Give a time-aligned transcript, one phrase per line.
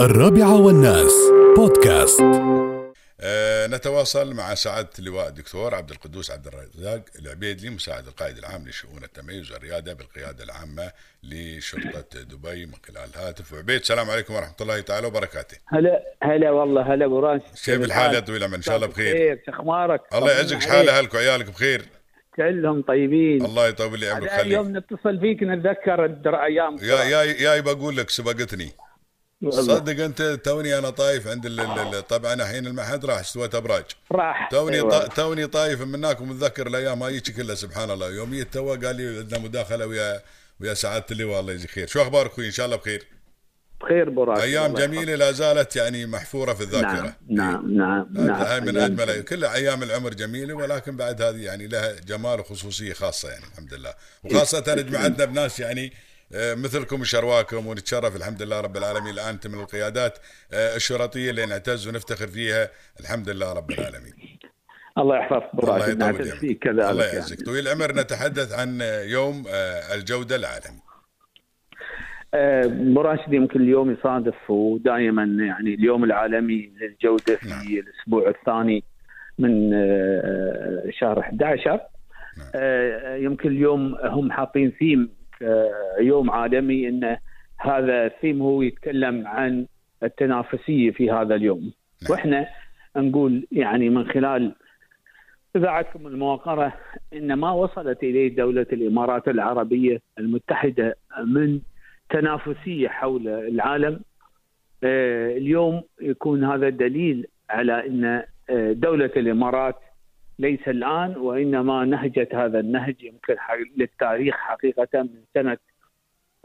[0.00, 1.12] الرابعة والناس
[1.56, 2.20] بودكاست.
[3.20, 9.04] آه، نتواصل مع سعادة اللواء الدكتور عبد القدوس عبد الرزاق العبيدلي مساعد القائد العام لشؤون
[9.04, 15.06] التميز والريادة بالقيادة العامة لشرطة دبي من خلال الهاتف وعبيد السلام عليكم ورحمة الله تعالى
[15.06, 15.56] وبركاته.
[15.66, 17.44] هلا هلا والله هلا أبو راشد.
[17.64, 19.42] كيف الحال يا طويل العمر؟ إن شاء الله بخير.
[19.46, 21.82] شو أخبارك؟ الله يعزك شحال اهلك وعيالك بخير؟
[22.36, 23.44] كلهم طيبين.
[23.44, 26.04] الله يطول لي عمرك هذا اليوم خليك نتصل فيك نتذكر
[26.44, 28.72] أيام يا يا يا بقول لك سبقتني.
[29.50, 31.46] صدق انت توني أنا طايف عند
[32.08, 33.84] طبعا الحين المعهد راح استوت ابراج.
[34.12, 34.48] راح.
[34.50, 34.90] توني أيوة.
[34.90, 35.06] طا...
[35.06, 38.10] توني طايف من هناك ومتذكر الأيام هاي كلها سبحان الله.
[38.10, 40.22] يوم جيت تو قال لي عندنا مداخلة ويا
[40.60, 41.86] ويا سعادة اللواء الله يجزيه خير.
[41.86, 43.06] شو أخبارك أخوي؟ إن شاء الله بخير.
[43.80, 46.78] بخير راشد أيام جميلة لا زالت يعني محفورة في يحفظك.
[46.78, 47.16] الذاكرة.
[47.28, 48.26] نعم نعم نعم.
[48.26, 49.00] نعم هاي من أيام.
[49.00, 53.74] اجمل كل أيام العمر جميلة ولكن بعد هذه يعني لها جمال وخصوصية خاصة يعني الحمد
[53.74, 53.94] لله.
[54.24, 55.92] وخاصة اجمعتنا بناس يعني
[56.34, 60.18] مثلكم وشرواكم ونتشرف الحمد لله رب العالمين الآن انت من القيادات
[60.52, 62.68] آه، الشرطية اللي نعتز ونفتخر فيها
[63.00, 64.12] الحمد لله رب العالمين
[64.98, 66.24] الله يحفظك الله يطول.
[66.24, 67.16] فيك كذلك الله يعني.
[67.16, 70.80] يعزك طويل العمر نتحدث عن يوم آه، الجودة العالمي
[72.34, 77.66] آه، أبو راشد يمكن اليوم يصادف ودائما يعني اليوم العالمي للجودة في نعم.
[77.66, 78.84] الأسبوع الثاني
[79.38, 81.80] من آه، شهر 11 نعم.
[82.54, 85.23] آه، يمكن اليوم هم حاطين ثيم آه،
[86.00, 87.18] يوم عالمي انه
[87.58, 89.66] هذا الثيم هو يتكلم عن
[90.02, 91.60] التنافسية في هذا اليوم
[92.02, 92.10] نعم.
[92.10, 92.46] وإحنا
[92.96, 94.54] نقول يعني من خلال
[95.56, 96.72] إذاعتكم الموقرة
[97.12, 100.96] إن ما وصلت إليه دولة الإمارات العربية المتحدة
[101.26, 101.60] من
[102.10, 104.00] تنافسية حول العالم
[104.84, 108.04] آه، اليوم يكون هذا دليل على إن
[108.50, 109.76] آه، دولة الإمارات
[110.38, 113.36] ليس الآن وإنما نهجت هذا النهج يمكن
[113.76, 115.56] للتاريخ حقيقة من سنة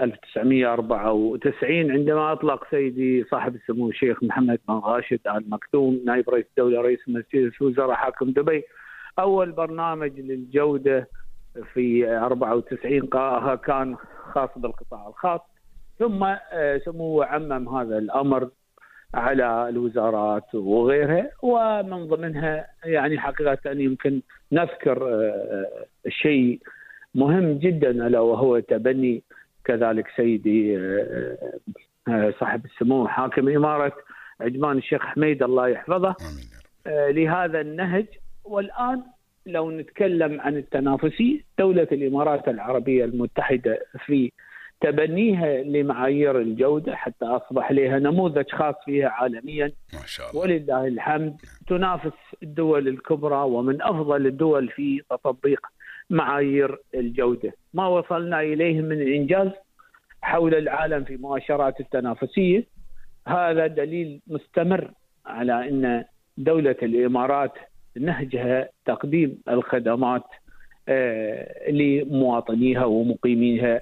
[0.00, 6.80] 1994 عندما أطلق سيدي صاحب السمو الشيخ محمد بن راشد ال مكتوم نائب رئيس الدولة
[6.80, 8.62] رئيس مجلس الوزراء حاكم دبي.
[9.18, 11.08] أول برنامج للجودة
[11.74, 13.96] في 94 قا- كان
[14.32, 15.40] خاص بالقطاع الخاص
[15.98, 18.50] ثم آه، سموه عمم هذا الأمر
[19.14, 24.20] على الوزارات وغيرها ومن ضمنها يعني حقيقة يمكن
[24.52, 26.60] نذكر آه، شيء
[27.14, 29.22] مهم جدا ألا وهو تبني
[29.64, 31.38] كذلك سيدي آه،
[32.08, 33.92] آه، صاحب السمو حاكم إمارة
[34.40, 36.16] عجمان الشيخ حميد الله يحفظه.
[36.86, 38.06] آه، لهذا النهج.
[38.44, 39.02] والآن
[39.46, 44.32] لو نتكلم عن التنافسي دولة الإمارات العربية المتحدة في
[44.80, 49.72] تبنيها لمعايير الجودة حتى أصبح لها نموذج خاص فيها عالميا.
[49.94, 50.40] ما شاء الله.
[50.40, 51.36] ولله الحمد.
[51.68, 55.60] تنافس الدول الكبرى ومن أفضل الدول في تطبيق
[56.10, 59.50] معايير الجودة، ما وصلنا إليه من إنجاز
[60.22, 62.64] حول العالم في مؤشرات التنافسية.
[63.28, 64.90] هذا دليل مستمر
[65.26, 66.04] على أن
[66.36, 67.52] دولة الإمارات
[67.96, 70.24] نهجها تقديم الخدمات
[70.88, 73.80] آه، لمواطنيها ومقيميها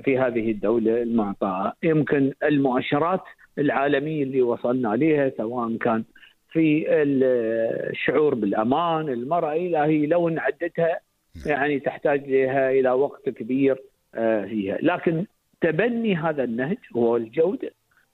[0.00, 3.20] في هذه الدولة المعطاءة، يمكن المؤشرات
[3.58, 6.04] العالمية اللي وصلنا لها سواء كان
[6.52, 11.00] في الشعور بالأمان، المرأة إلى هي لو نعدتها
[11.46, 13.78] يعني تحتاج لها إلى وقت كبير
[14.14, 15.24] آه، فيها، لكن
[15.60, 17.70] تبني هذا النهج هو الجودة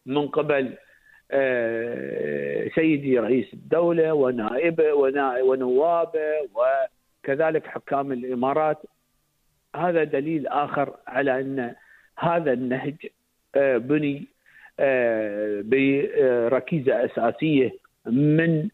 [0.07, 0.73] من قبل
[1.31, 8.79] آه، سيدي رئيس الدولة ونائبه ونا- ونوابه وكذلك حكام الإمارات
[9.77, 11.75] هذا دليل آخر على أن
[12.19, 12.95] هذا النهج
[13.55, 14.27] آه، بني
[14.81, 17.73] آه، بركيزه أساسية
[18.07, 18.69] من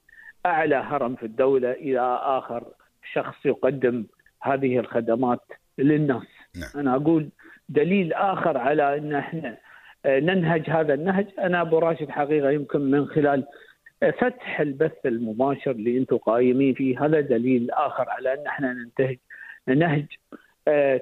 [0.47, 2.65] أعلى هرم في الدولة إلى آخر
[3.13, 4.05] شخص يقدم
[4.43, 5.41] هذه الخدمات
[5.79, 6.23] للناس.
[6.57, 6.71] نعم.
[6.77, 7.29] أنا أقول
[7.69, 9.57] دليل آخر على أن إحنا
[10.07, 13.47] آه، ننهج هذا النهج، أنا أبو راشد حقيقة يمكن من خلال
[14.03, 19.19] آه، فتح البث المباشر اللي أنتم قايمين فيه هذا دليل آخر على أن إحنا ننتهج
[19.69, 20.37] نهج آه،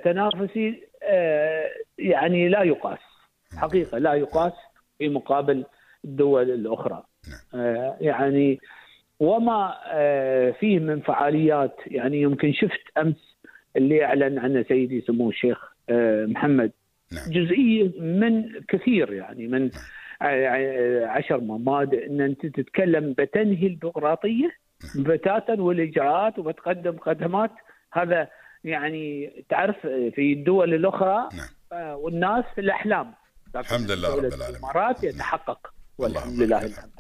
[0.05, 1.67] تنافسي آه،
[1.99, 2.99] يعني لا يقاس.
[3.57, 4.53] حقيقة لا يقاس
[4.99, 5.65] في مقابل
[6.05, 7.03] الدول الأخرى.
[7.55, 8.61] آه، يعني
[9.21, 11.77] وما آه، فيه من فعاليات.
[11.87, 13.37] يعني يمكن شفت أمس
[13.77, 16.73] اللي أعلن عنه سيدي سمو الشيخ آه، محمد.
[17.13, 17.31] نعم.
[17.31, 19.71] جزئية من كثير يعني من
[20.21, 24.51] ع- عشر مبادئ إن أنت تتكلم بتنهي البيروقراطيه
[24.99, 27.51] بتاتا والإجراءات وبتقدم خدمات.
[27.93, 28.29] هذا
[28.65, 31.49] يعني تعرف في الدول الأخرى نعم.
[31.73, 33.15] آه، والناس في الأحلام.
[33.57, 34.51] الحمد لله رب العالمين.
[34.51, 35.73] الإمارات يتحقق.
[35.99, 36.91] والحمد لله الحمد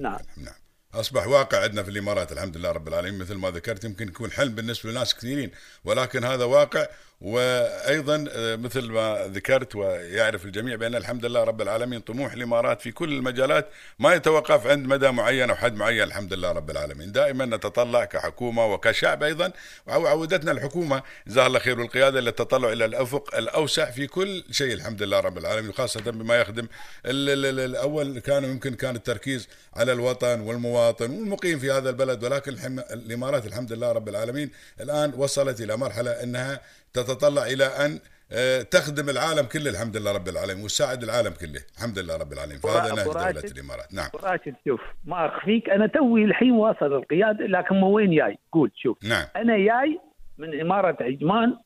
[0.00, 0.18] نعم.
[0.36, 0.54] نعم.
[0.94, 4.54] أصبح واقع عندنا في الإمارات الحمد لله رب العالمين مثل ما ذكرت يمكن يكون حلم
[4.54, 5.50] بالنسبة لناس كثيرين
[5.84, 6.86] ولكن هذا واقع
[7.22, 12.92] وأيضا آه، مثل ما ذكرت ويعرف الجميع بأن الحمد لله رب العالمين طموح الإمارات في
[12.92, 16.02] كل المجالات ما يتوقف عند مدى معين أو حد معين.
[16.02, 17.12] الحمد لله رب العالمين.
[17.12, 19.52] دائما نتطلع كحكومة وكشعب أيضا
[19.86, 24.72] وعودتنا الحكومة جزاها الله خير والقياده للتطلع إلى الأفق الأوسع في كل شيء.
[24.72, 26.66] الحمد لله رب العالمين وخاصه بما يخدم
[27.06, 32.24] ال- ال- ال- الأول كان يمكن كان التركيز على الوطن والمواطن والمقيم في هذا البلد
[32.24, 32.52] ولكن
[32.92, 36.60] الإمارات الحمد لله رب العالمين الآن وصلت إلى مرحلة أنها
[36.94, 37.98] تتطلع إلى أن
[38.34, 42.58] آه، تخدم العالم كله الحمد لله رب العالمين وتساعد العالم كله الحمد لله رب العالمين.
[42.58, 43.34] فهذا نهج راشد.
[43.34, 43.94] دوله الإمارات.
[43.94, 44.08] نعم.
[44.24, 49.04] راشد شوف ما أخفيك أنا توي الحين واصل القيادة لكن ما وين جاي؟ قول شوف.
[49.04, 49.24] نعم.
[49.36, 50.00] أنا جاي
[50.38, 51.56] من إمارة عجمان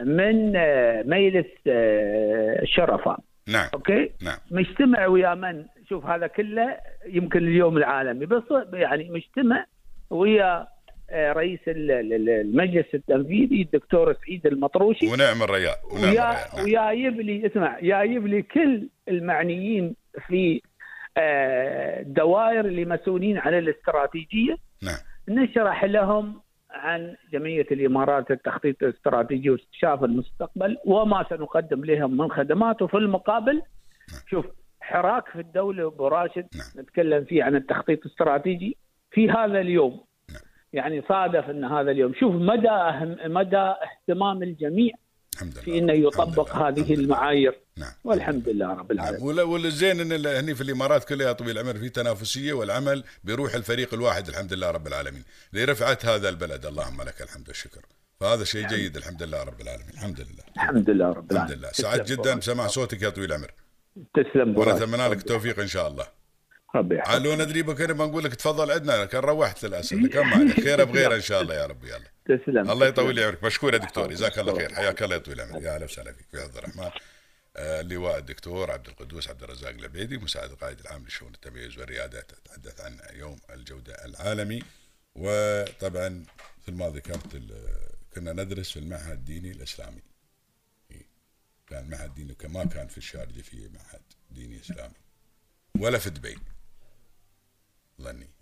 [0.00, 3.18] من آه، مجلس آه، الشرفاء
[3.48, 3.68] نعم.
[3.74, 4.38] أوكي؟ نعم.
[4.50, 6.76] مجتمع ويا من؟ شوف هذا كله
[7.06, 9.66] يمكن اليوم العالمي بس يعني مجتمع
[10.10, 10.73] ويا
[11.12, 16.64] رئيس ال- ال- المجلس التنفيذي الدكتور سعيد المطروشي ونعم الريال ونعم ويا الريال نعم.
[16.64, 19.96] ويايب لي اسمع جايب لي كل المعنيين
[20.26, 20.62] في
[21.16, 24.96] آه، الدوائر اللي مسؤولين عن الاستراتيجية نعم
[25.28, 26.40] نشرح لهم
[26.70, 33.62] عن جمعية الإمارات التخطيط الاستراتيجي واستكشاف المستقبل وما سنقدم لهم من خدمات وفي المقابل
[34.30, 34.46] شوف
[34.80, 36.82] حراك في الدولة أبو راشد نعم.
[36.84, 38.76] نتكلم فيه عن التخطيط الاستراتيجي
[39.10, 40.00] في هذا اليوم نعم.
[40.74, 42.12] يعني صادف إن هذا اليوم.
[42.20, 44.92] شوف مدى أهم مدى اهتمام الجميع
[45.34, 46.48] الحمد لله في انه الحمد يطبق.
[46.56, 47.00] الحمد هذه لله.
[47.04, 47.60] المعايير.
[47.76, 47.92] نعم.
[48.04, 48.86] والحمد لله رب نعم.
[48.90, 49.22] العالمين.
[49.26, 53.94] ولا- والزين إن هني في الإمارات كلها يا طويل العمر في تنافسية والعمل بروح الفريق
[53.94, 54.28] الواحد.
[54.28, 55.24] الحمد لله رب العالمين.
[55.52, 56.66] لرفعة هذا البلد.
[56.66, 57.80] اللهم لك الحمد والشكر.
[58.20, 59.90] فهذا شيء جيد الحمد لله رب العالمين.
[59.94, 60.44] الحمد لله.
[60.56, 61.58] الحمد لله رب الحمد العالمين.
[61.58, 61.68] لله.
[61.72, 62.34] سعدت جدا.
[62.34, 63.50] بسمع صوتك يا طويل العمر.
[64.14, 64.58] تسلم.
[64.58, 66.23] ونتمنى لك التوفيق إن شاء الله.
[66.76, 70.54] ربي عاد يحفظك لو ندري بكره بنقول لك تفضل عندنا كان روحت للأسف كم معنا
[70.54, 72.10] خير بغير إن شاء الله يا رب يلا.
[72.24, 72.70] تسلم.
[72.70, 73.44] الله يطول عمرك.
[73.44, 74.74] مشكور يا دكتور جزاك الله خير.
[74.74, 76.26] حياك الله يا طويل العمر يا أهلا وسهلا فيك.
[76.30, 76.90] في عبد الرحمن.
[77.56, 82.80] آه، اللواء الدكتور عبد القدوس عبد الرزاق العبيدي مساعد القائد العام لشؤون التمييز والريادة تتحدث
[82.80, 84.62] عن يوم الجودة العالمي.
[85.14, 86.24] وطبعا
[86.62, 87.68] مثل ما ذكرت ال-
[88.14, 90.02] كنا ندرس في المعهد الديني الإسلامي.
[90.90, 91.06] إيه.
[91.68, 94.94] كان معهد ديني كما كان في الشارجة في معهد ديني إسلامي.
[95.78, 96.38] ولا في دبي.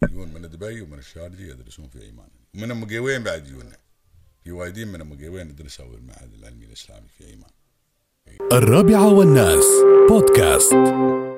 [0.05, 2.29] يجون من دبي ومن الشارجة يدرسون في عمان.
[2.55, 3.77] من المقيوين بعد يجونا
[4.45, 7.51] في وايدين من المقيوين درسوا المعهد العلمي الإسلامي في عمان.
[8.53, 9.65] الرابعة والناس
[10.09, 11.32] بودكاست.